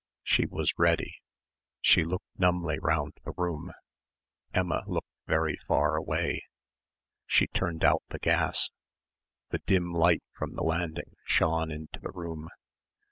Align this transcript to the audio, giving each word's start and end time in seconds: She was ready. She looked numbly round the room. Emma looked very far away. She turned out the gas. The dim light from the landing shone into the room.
She 0.23 0.47
was 0.47 0.73
ready. 0.79 1.17
She 1.79 2.03
looked 2.03 2.25
numbly 2.35 2.79
round 2.79 3.13
the 3.23 3.33
room. 3.37 3.71
Emma 4.51 4.81
looked 4.87 5.11
very 5.27 5.57
far 5.67 5.95
away. 5.95 6.41
She 7.27 7.45
turned 7.45 7.83
out 7.83 8.01
the 8.09 8.17
gas. 8.17 8.71
The 9.51 9.59
dim 9.59 9.93
light 9.93 10.23
from 10.35 10.55
the 10.55 10.63
landing 10.63 11.13
shone 11.27 11.69
into 11.69 11.99
the 11.99 12.09
room. 12.09 12.49